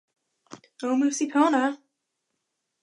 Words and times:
o 0.87 0.89
musi 0.99 1.25
pona! 1.33 1.63